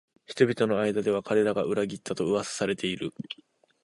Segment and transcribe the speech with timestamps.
[0.25, 3.13] 人々の間では彼らが裏切ったと噂されている